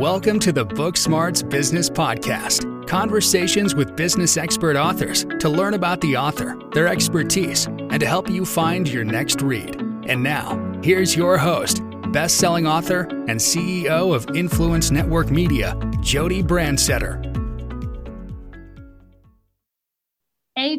[0.00, 2.88] Welcome to the Book Smarts Business Podcast.
[2.88, 8.30] Conversations with business expert authors to learn about the author, their expertise, and to help
[8.30, 9.78] you find your next read.
[10.06, 11.82] And now, here's your host,
[12.12, 17.29] best-selling author and CEO of Influence Network Media, Jody Brandstetter.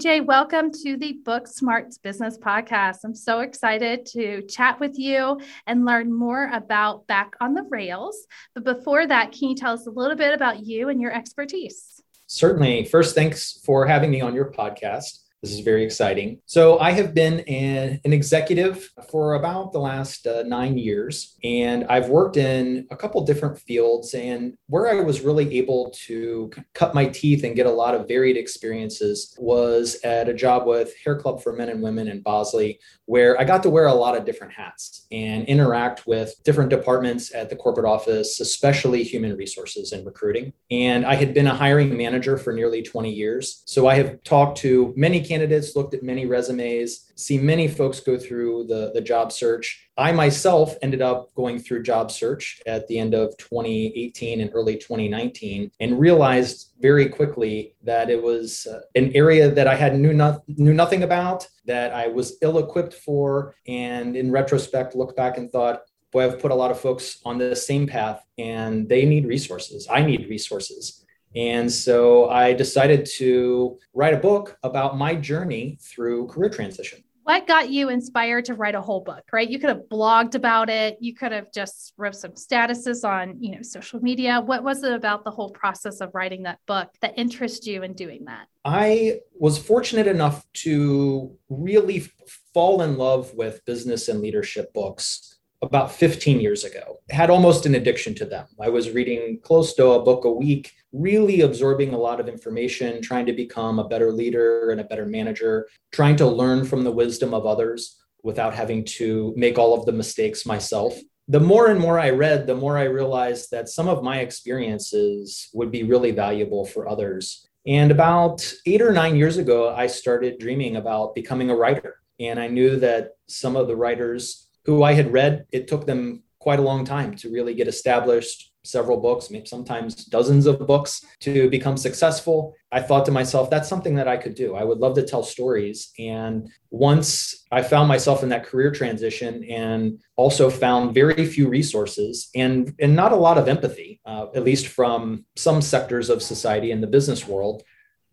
[0.02, 3.02] AJ, welcome to the Book Smarts Business Podcast.
[3.04, 8.26] I'm so excited to chat with you and learn more about Back on the Rails.
[8.56, 12.02] But before that, can you tell us a little bit about you and your expertise?
[12.26, 12.86] Certainly.
[12.86, 15.20] First, thanks for having me on your podcast.
[15.42, 16.40] This is very exciting.
[16.46, 21.84] So, I have been an, an executive for about the last uh, nine years, and
[21.86, 24.14] I've worked in a couple different fields.
[24.14, 28.08] And where I was really able to cut my teeth and get a lot of
[28.08, 32.80] varied experiences was at a job with Hair Club for Men and Women in Bosley,
[33.06, 37.34] where I got to wear a lot of different hats and interact with different departments
[37.34, 40.54] at the corporate office, especially human resources and recruiting.
[40.70, 43.64] And I had been a hiring manager for nearly 20 years.
[43.66, 48.18] So, I have talked to many candidates, looked at many resumes, see many folks go
[48.18, 49.66] through the, the job search.
[49.98, 54.76] I myself ended up going through job search at the end of 2018 and early
[54.76, 60.14] 2019 and realized very quickly that it was uh, an area that I had knew,
[60.14, 63.56] not, knew nothing about, that I was ill equipped for.
[63.68, 67.38] And in retrospect, looked back and thought, boy, I've put a lot of folks on
[67.38, 69.88] the same path and they need resources.
[69.90, 71.06] I need resources.
[71.36, 77.04] And so I decided to write a book about my journey through career transition.
[77.24, 79.48] What got you inspired to write a whole book, right?
[79.48, 80.98] You could have blogged about it.
[81.00, 84.42] You could have just wrote some statuses on, you know, social media.
[84.42, 87.94] What was it about the whole process of writing that book that interested you in
[87.94, 88.48] doing that?
[88.66, 92.08] I was fortunate enough to really
[92.56, 97.00] fall in love with business and leadership books about 15 years ago.
[97.10, 98.48] Had almost an addiction to them.
[98.60, 103.02] I was reading close to a book a week, really absorbing a lot of information,
[103.02, 106.92] trying to become a better leader and a better manager, trying to learn from the
[106.92, 110.98] wisdom of others without having to make all of the mistakes myself.
[111.28, 115.50] The more and more I read, the more I realized that some of my experiences
[115.54, 117.48] would be really valuable for others.
[117.68, 121.98] And about eight or nine years ago, I started dreaming about becoming a writer.
[122.20, 126.24] And I knew that some of the writers who I had read, it took them
[126.40, 131.04] quite a long time to really get established several books, maybe sometimes dozens of books
[131.20, 132.56] to become successful.
[132.72, 134.56] I thought to myself, that's something that I could do.
[134.56, 135.92] I would love to tell stories.
[135.98, 142.30] And once I found myself in that career transition and also found very few resources
[142.36, 146.72] and, and not a lot of empathy, uh, at least from some sectors of society
[146.72, 147.64] in the business world,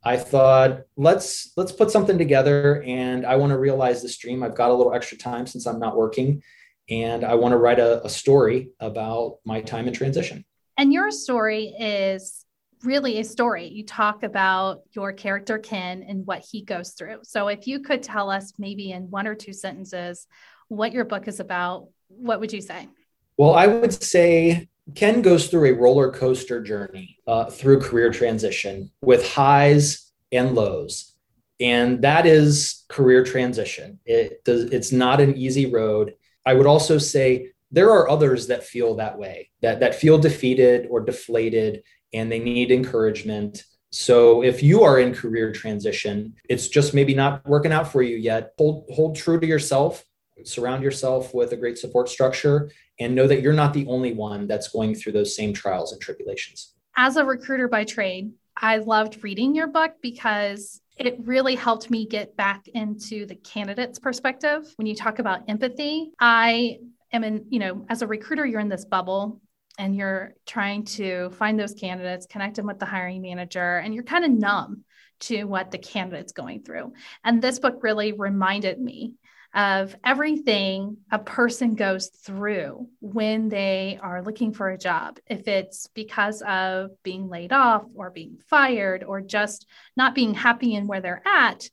[0.05, 4.43] I thought let's let's put something together and I want to realize this dream.
[4.43, 6.43] I've got a little extra time since I'm not working
[6.89, 10.45] and I want to write a, a story about my time in transition.
[10.77, 12.45] And your story is
[12.85, 13.67] really a story.
[13.67, 17.19] You talk about your character Ken and what he goes through.
[17.25, 20.27] So if you could tell us maybe in one or two sentences
[20.69, 22.89] what your book is about, what would you say?
[23.37, 28.91] Well, I would say Ken goes through a roller coaster journey uh, through career transition
[29.03, 31.15] with highs and lows.
[31.61, 33.99] And that is career transition.
[34.07, 36.15] It does, it's not an easy road.
[36.47, 40.87] I would also say there are others that feel that way, that, that feel defeated
[40.91, 41.83] or deflated,
[42.15, 43.65] and they need encouragement.
[43.91, 48.17] So if you are in career transition, it's just maybe not working out for you
[48.17, 48.53] yet.
[48.57, 50.05] Hold, hold true to yourself
[50.45, 54.47] surround yourself with a great support structure and know that you're not the only one
[54.47, 56.75] that's going through those same trials and tribulations.
[56.97, 62.07] As a recruiter by trade, I loved reading your book because it really helped me
[62.07, 64.73] get back into the candidate's perspective.
[64.77, 66.79] When you talk about empathy, I
[67.13, 69.41] am in, you know, as a recruiter, you're in this bubble
[69.79, 74.03] and you're trying to find those candidates, connect them with the hiring manager, and you're
[74.03, 74.85] kind of numb
[75.21, 76.93] to what the candidate's going through.
[77.25, 79.15] And this book really reminded me
[79.55, 85.19] of everything a person goes through when they are looking for a job.
[85.27, 89.67] If it's because of being laid off or being fired or just
[89.97, 91.69] not being happy in where they're at,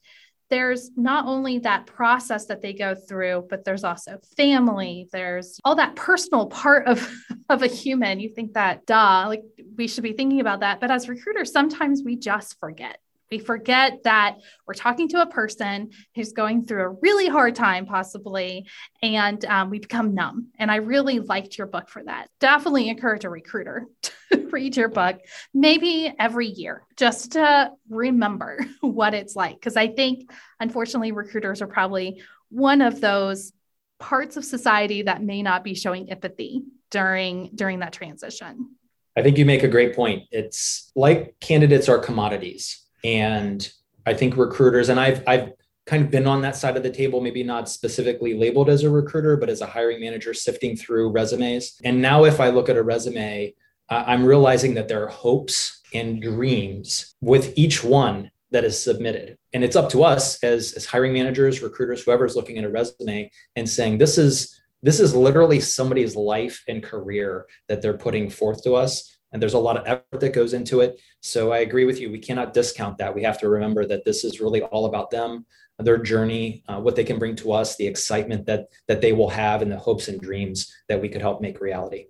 [0.49, 5.07] there's not only that process that they go through, but there's also family.
[5.11, 7.11] There's all that personal part of,
[7.49, 8.19] of a human.
[8.19, 9.43] You think that, duh, like
[9.75, 10.79] we should be thinking about that.
[10.79, 12.99] But as recruiters, sometimes we just forget.
[13.31, 14.37] We forget that
[14.67, 18.67] we're talking to a person who's going through a really hard time, possibly,
[19.01, 20.47] and um, we become numb.
[20.57, 22.29] And I really liked your book for that.
[22.39, 25.19] Definitely encourage a recruiter to read your book,
[25.53, 29.55] maybe every year, just to remember what it's like.
[29.55, 33.51] Because I think, unfortunately, recruiters are probably one of those
[33.99, 38.75] parts of society that may not be showing empathy during during that transition
[39.17, 40.23] I think you make a great point.
[40.31, 42.84] It's like candidates are commodities.
[43.05, 43.71] And
[44.05, 45.51] I think recruiters, and I've, I've
[45.85, 48.89] kind of been on that side of the table, maybe not specifically labeled as a
[48.89, 51.79] recruiter, but as a hiring manager sifting through resumes.
[51.83, 53.53] And now, if I look at a resume,
[53.89, 59.37] I'm realizing that there are hopes and dreams with each one that is submitted.
[59.53, 62.69] And it's up to us as, as hiring managers, recruiters, whoever is looking at a
[62.69, 68.29] resume and saying, this is this is literally somebody's life and career that they're putting
[68.29, 69.14] forth to us.
[69.35, 70.97] And there's a lot of effort that goes into it.
[71.19, 72.09] So I agree with you.
[72.09, 73.13] We cannot discount that.
[73.13, 75.45] We have to remember that this is really all about them,
[75.77, 79.27] their journey, uh, what they can bring to us, the excitement that that they will
[79.27, 82.05] have, and the hopes and dreams that we could help make reality.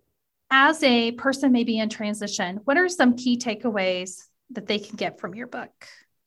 [0.51, 4.21] As a person maybe in transition, what are some key takeaways
[4.51, 5.71] that they can get from your book?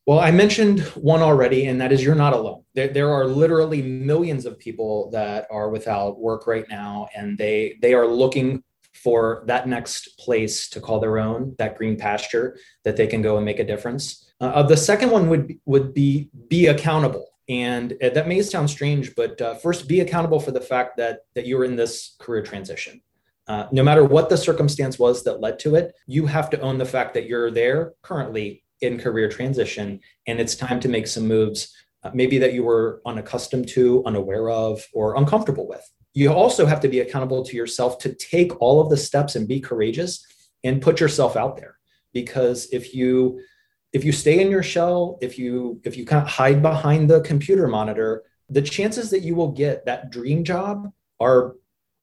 [0.04, 2.64] Well, I mentioned one already, and that is you're not alone.
[2.74, 7.78] There, there are literally millions of people that are without work right now, and they
[7.80, 8.64] they are looking
[9.02, 13.36] for that next place to call their own, that green pasture that they can go
[13.36, 14.30] and make a difference.
[14.40, 19.14] Uh, the second one would would be be accountable, and uh, that may sound strange,
[19.14, 23.00] but uh, first be accountable for the fact that that you're in this career transition.
[23.46, 26.76] Uh, no matter what the circumstance was that led to it, you have to own
[26.76, 31.26] the fact that you're there currently in career transition and it's time to make some
[31.26, 31.74] moves
[32.04, 35.84] uh, maybe that you were unaccustomed to unaware of or uncomfortable with
[36.18, 39.46] you also have to be accountable to yourself to take all of the steps and
[39.46, 40.24] be courageous
[40.64, 41.78] and put yourself out there
[42.12, 43.40] because if you
[43.92, 47.20] if you stay in your shell if you if you kind of hide behind the
[47.20, 51.54] computer monitor the chances that you will get that dream job are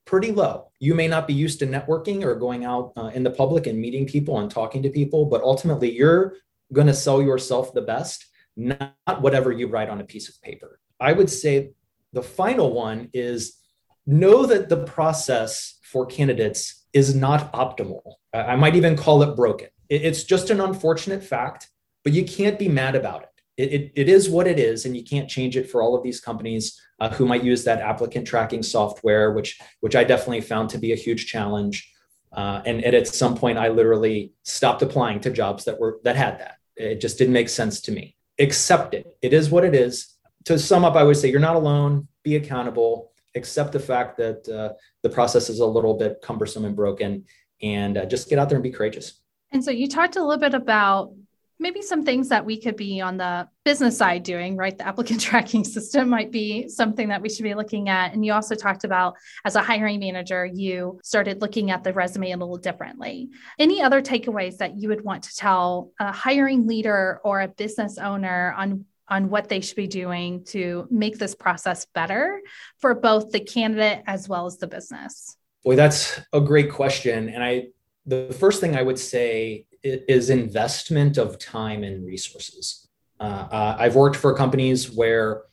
[0.05, 0.71] pretty low.
[0.79, 3.79] You may not be used to networking or going out uh, in the public and
[3.79, 6.35] meeting people and talking to people, but ultimately you're
[6.71, 10.79] going to sell yourself the best, not whatever you write on a piece of paper.
[10.99, 11.71] I would say
[12.13, 13.57] the final one is
[14.05, 18.01] know that the process for candidates is not optimal.
[18.33, 19.69] I might even call it broken.
[19.89, 21.69] It's just an unfortunate fact,
[22.03, 23.29] but you can't be mad about it.
[23.57, 26.03] It, it, it is what it is, and you can't change it for all of
[26.03, 30.69] these companies uh, who might use that applicant tracking software, which which I definitely found
[30.71, 31.89] to be a huge challenge.
[32.33, 36.17] Uh, and, and at some point, I literally stopped applying to jobs that were that
[36.17, 36.57] had that.
[36.75, 38.17] It just didn't make sense to me.
[38.39, 39.15] Accept it.
[39.21, 40.13] It is what it is.
[40.45, 42.09] To sum up, I would say you're not alone.
[42.23, 43.13] Be accountable.
[43.35, 44.73] Accept the fact that uh,
[45.03, 47.25] the process is a little bit cumbersome and broken,
[47.61, 49.21] and uh, just get out there and be courageous.
[49.51, 51.11] And so you talked a little bit about
[51.59, 54.77] maybe some things that we could be on the business side doing, right?
[54.77, 58.13] The applicant tracking system might be something that we should be looking at.
[58.13, 59.15] And you also talked about
[59.45, 63.29] as a hiring manager, you started looking at the resume a little differently.
[63.57, 67.97] Any other takeaways that you would want to tell a hiring leader or a business
[67.97, 72.41] owner on on what they should be doing to make this process better
[72.79, 75.37] for both the candidate as well as the business?
[75.63, 77.29] Boy, that's a great question.
[77.29, 77.67] And I
[78.05, 82.87] the first thing I would say is investment of time and resources.
[83.19, 85.43] Uh, uh, I've worked for companies where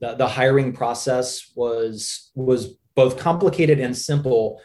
[0.00, 4.60] the, the, hiring process was was both complicated and simple,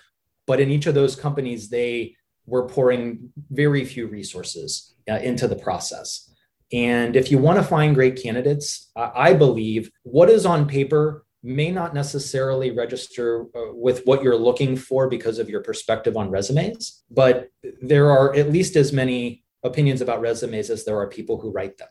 [0.46, 2.16] but in each of those companies they
[2.46, 6.35] were pouring very few resources uh, into the process.
[6.74, 11.70] And if you want to find great candidates, I believe what is on paper may
[11.70, 17.04] not necessarily register uh, with what you're looking for because of your perspective on resumes,
[17.12, 17.50] but
[17.82, 21.78] there are at least as many opinions about resumes as there are people who write
[21.78, 21.88] them.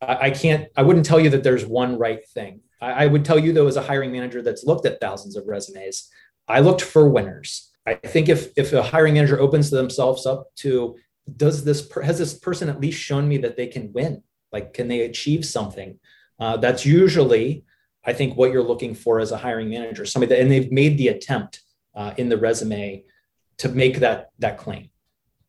[0.00, 2.60] I, can't, I wouldn't tell you that there's one right thing.
[2.80, 6.08] I would tell you, though, as a hiring manager that's looked at thousands of resumes,
[6.46, 7.70] I looked for winners.
[7.86, 10.96] I think if if a hiring manager opens themselves up to
[11.36, 14.88] does this has this person at least shown me that they can win like can
[14.88, 15.98] they achieve something
[16.40, 17.64] uh, that's usually
[18.08, 20.96] I think what you're looking for as a hiring manager, somebody that, and they've made
[20.96, 21.60] the attempt
[21.94, 23.04] uh, in the resume
[23.58, 24.88] to make that that claim.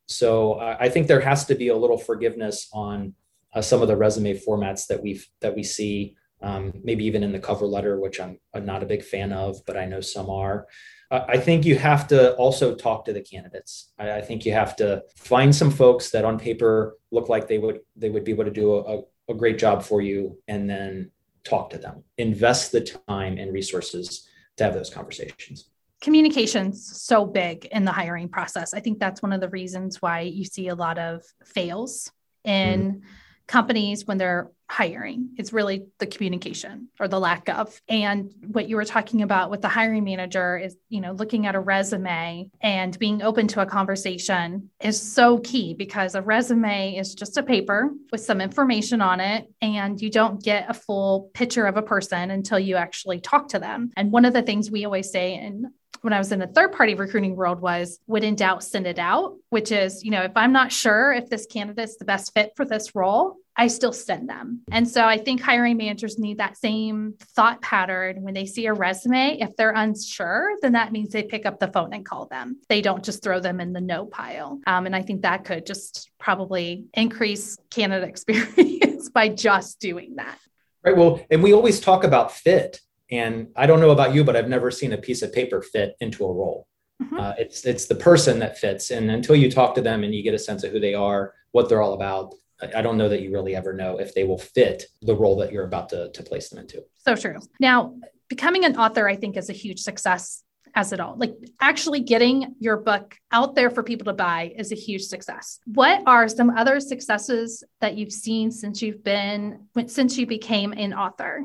[0.07, 3.13] So uh, I think there has to be a little forgiveness on
[3.53, 7.31] uh, some of the resume formats that we that we see, um, maybe even in
[7.31, 10.29] the cover letter, which I'm, I'm, not a big fan of, but I know some
[10.29, 10.67] are.
[11.11, 13.93] I think you have to also talk to the candidates.
[13.97, 17.79] I, think you have to find some folks that on paper look like they would
[17.95, 21.09] they would be able to do a, a great job for you, and then
[21.43, 25.71] talk to them, invest the time and resources to have those conversations.
[25.99, 28.73] Communication's so big in the hiring process.
[28.75, 32.11] I think that's one of the reasons why you see a lot of fails
[32.45, 33.05] in mm-hmm
[33.49, 35.31] companies when they're hiring.
[35.37, 37.81] It's really the communication or the lack of.
[37.89, 41.55] And what you were talking about with the hiring manager is, you know, looking at
[41.55, 47.15] a resume and being open to a conversation is so key because a resume is
[47.15, 51.65] just a paper with some information on it and you don't get a full picture
[51.65, 53.89] of a person until you actually talk to them.
[53.97, 56.71] And one of the things we always say in when I was in the third
[56.71, 60.31] party recruiting world was would in doubt send it out, which is, you know, if
[60.35, 64.29] I'm not sure if this candidate's the best fit for this role, I still send
[64.29, 64.61] them.
[64.71, 68.73] And so I think hiring managers need that same thought pattern when they see a
[68.73, 69.37] resume.
[69.41, 72.61] If they're unsure, then that means they pick up the phone and call them.
[72.69, 74.61] They don't just throw them in the no pile.
[74.65, 80.37] Um, and I think that could just probably increase candidate experience by just doing that.
[80.83, 80.95] Right.
[80.95, 82.79] Well, and we always talk about fit.
[83.11, 85.95] And I don't know about you, but I've never seen a piece of paper fit
[85.99, 86.67] into a role.
[87.01, 87.19] Mm-hmm.
[87.19, 90.21] Uh, it's it's the person that fits, and until you talk to them and you
[90.21, 92.35] get a sense of who they are, what they're all about,
[92.75, 95.51] I don't know that you really ever know if they will fit the role that
[95.51, 96.83] you're about to, to place them into.
[96.97, 97.39] So true.
[97.59, 97.95] Now,
[98.27, 100.43] becoming an author, I think, is a huge success
[100.75, 101.15] as it all.
[101.17, 105.59] Like actually getting your book out there for people to buy is a huge success.
[105.65, 110.93] What are some other successes that you've seen since you've been since you became an
[110.93, 111.43] author?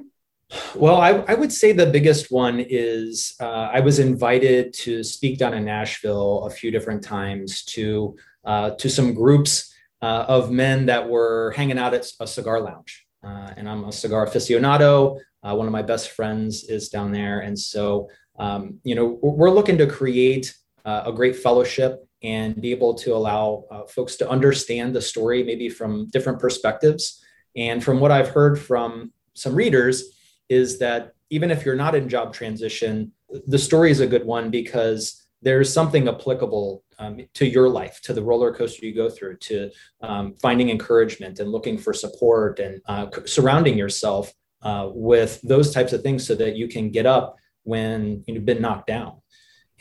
[0.75, 5.39] Well, I, I would say the biggest one is uh, I was invited to speak
[5.39, 10.87] down in Nashville a few different times to uh, to some groups uh, of men
[10.87, 13.07] that were hanging out at a cigar lounge.
[13.25, 15.19] Uh, and I'm a cigar aficionado.
[15.43, 17.41] Uh, one of my best friends is down there.
[17.41, 22.71] And so, um, you know, we're looking to create uh, a great fellowship and be
[22.71, 27.23] able to allow folks to understand the story maybe from different perspectives.
[27.57, 30.13] And from what I've heard from some readers,
[30.54, 33.12] is that even if you're not in job transition,
[33.46, 38.12] the story is a good one because there's something applicable um, to your life, to
[38.12, 39.70] the roller coaster you go through, to
[40.00, 44.32] um, finding encouragement and looking for support and uh, surrounding yourself
[44.62, 48.62] uh, with those types of things so that you can get up when you've been
[48.62, 49.20] knocked down.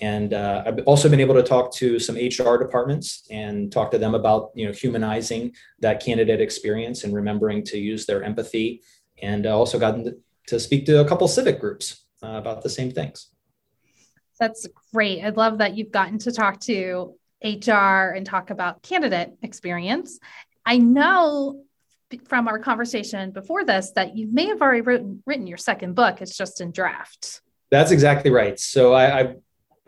[0.01, 3.97] And uh, I've also been able to talk to some HR departments and talk to
[3.97, 8.81] them about you know humanizing that candidate experience and remembering to use their empathy.
[9.21, 12.91] And I also gotten to speak to a couple civic groups uh, about the same
[12.91, 13.27] things.
[14.39, 15.23] That's great.
[15.23, 20.19] I love that you've gotten to talk to HR and talk about candidate experience.
[20.65, 21.63] I know
[22.25, 26.21] from our conversation before this that you may have already written, written your second book.
[26.21, 27.41] It's just in draft.
[27.71, 28.59] That's exactly right.
[28.59, 29.35] So I, I,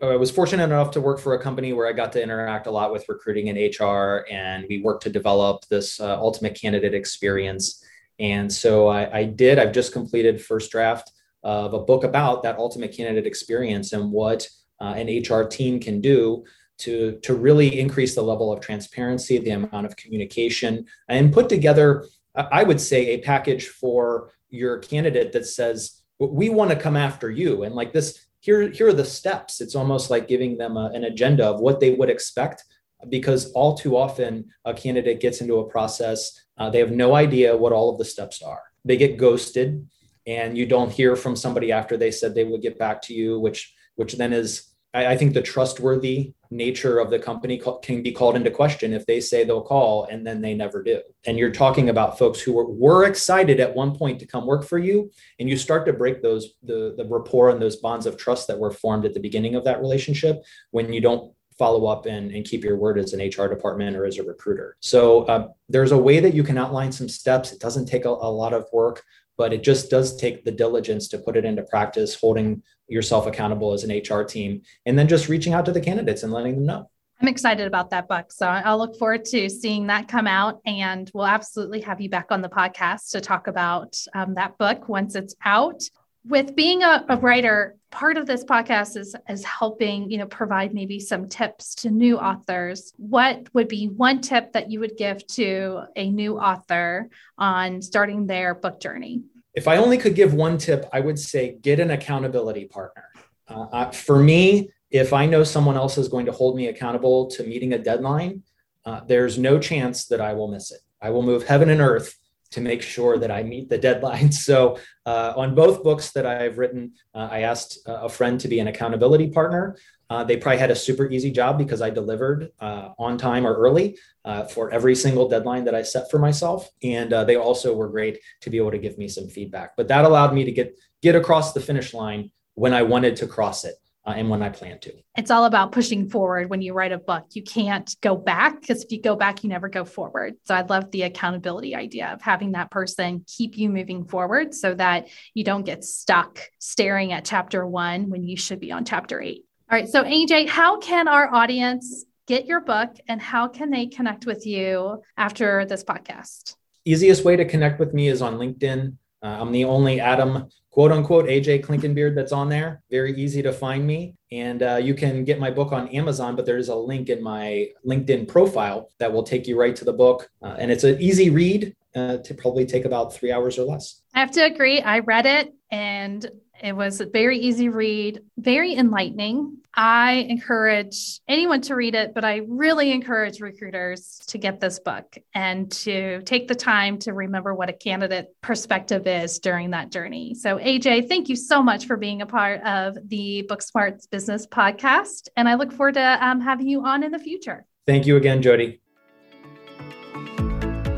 [0.02, 2.70] I was fortunate enough to work for a company where I got to interact a
[2.70, 7.82] lot with recruiting and HR, and we worked to develop this uh, ultimate candidate experience.
[8.18, 9.58] And so I, I did.
[9.58, 14.48] I've just completed first draft of a book about that ultimate candidate experience and what
[14.80, 16.44] uh, an HR team can do
[16.78, 22.04] to, to really increase the level of transparency, the amount of communication, and put together,
[22.34, 27.30] I would say, a package for your candidate that says, we want to come after
[27.30, 27.62] you.
[27.62, 29.60] And like this, here, here are the steps.
[29.60, 32.64] It's almost like giving them a, an agenda of what they would expect
[33.08, 37.56] because all too often a candidate gets into a process, uh, they have no idea
[37.56, 38.62] what all of the steps are.
[38.84, 39.86] They get ghosted
[40.26, 43.38] and you don't hear from somebody after they said they would get back to you,
[43.38, 48.12] which which then is I, I think the trustworthy nature of the company can be
[48.12, 51.02] called into question if they say they'll call and then they never do.
[51.26, 54.64] And you're talking about folks who were, were excited at one point to come work
[54.64, 58.16] for you, and you start to break those the the rapport and those bonds of
[58.16, 62.06] trust that were formed at the beginning of that relationship when you don't follow up
[62.06, 64.76] and, and keep your word as an HR department or as a recruiter.
[64.80, 67.52] So uh, there's a way that you can outline some steps.
[67.52, 69.02] It doesn't take a, a lot of work
[69.36, 73.72] but it just does take the diligence to put it into practice, holding yourself accountable
[73.72, 76.66] as an HR team, and then just reaching out to the candidates and letting them
[76.66, 76.90] know.
[77.20, 78.30] I'm excited about that book.
[78.30, 80.60] So I'll look forward to seeing that come out.
[80.66, 84.88] And we'll absolutely have you back on the podcast to talk about um, that book
[84.88, 85.82] once it's out
[86.28, 90.74] with being a, a, writer part of this podcast is is helping you know provide
[90.74, 92.92] maybe some tips to new authors.
[92.96, 98.26] What would be one tip that you would give to a new author on starting
[98.26, 99.22] their book journey?
[99.54, 103.04] If i only could give one tip i would say get an accountability partner.
[103.48, 107.44] Uh, for me if i know someone else is going to hold me accountable to
[107.44, 108.42] meeting a deadline
[108.84, 110.80] uh, there's no chance that i will miss it.
[111.00, 112.16] I will move heaven and earth
[112.56, 114.32] to make sure that I meet the deadline.
[114.46, 118.60] So, uh, on both books that I've written, uh, I asked a friend to be
[118.60, 119.76] an accountability partner.
[120.08, 123.54] Uh, they probably had a super easy job because I delivered uh, on time or
[123.54, 127.74] early uh, for every single deadline that I set for myself, and uh, they also
[127.74, 129.76] were great to be able to give me some feedback.
[129.76, 133.26] But that allowed me to get get across the finish line when I wanted to
[133.26, 133.74] cross it
[134.06, 134.92] uh, and when I plan to.
[135.16, 137.26] It's all about pushing forward when you write a book.
[137.32, 140.34] You can't go back because if you go back, you never go forward.
[140.44, 144.74] So I love the accountability idea of having that person keep you moving forward so
[144.74, 149.20] that you don't get stuck staring at chapter one when you should be on chapter
[149.20, 149.44] eight.
[149.70, 149.88] All right.
[149.88, 154.46] So, AJ, how can our audience get your book and how can they connect with
[154.46, 156.54] you after this podcast?
[156.84, 158.96] Easiest way to connect with me is on LinkedIn.
[159.22, 162.82] Uh, I'm the only Adam, quote unquote, AJ Klinkenbeard that's on there.
[162.90, 164.14] Very easy to find me.
[164.30, 167.68] And uh, you can get my book on Amazon, but there's a link in my
[167.86, 170.28] LinkedIn profile that will take you right to the book.
[170.42, 174.02] Uh, and it's an easy read uh, to probably take about three hours or less.
[174.12, 174.82] I have to agree.
[174.82, 176.30] I read it and
[176.62, 179.58] it was a very easy read, very enlightening.
[179.74, 185.18] I encourage anyone to read it, but I really encourage recruiters to get this book
[185.34, 190.34] and to take the time to remember what a candidate perspective is during that journey.
[190.34, 194.46] So, AJ, thank you so much for being a part of the Book Smarts Business
[194.46, 195.28] Podcast.
[195.36, 197.66] And I look forward to um, having you on in the future.
[197.86, 198.80] Thank you again, Jody.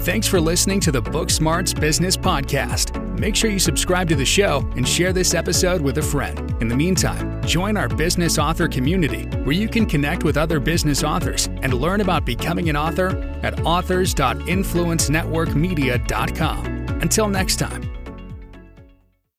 [0.08, 2.98] Thanks for listening to the Book Smarts Business Podcast.
[3.18, 6.50] Make sure you subscribe to the show and share this episode with a friend.
[6.62, 11.04] In the meantime, join our business author community where you can connect with other business
[11.04, 16.66] authors and learn about becoming an author at authors.influencenetworkmedia.com.
[17.02, 17.97] Until next time.